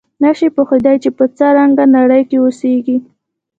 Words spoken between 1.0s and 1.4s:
چې په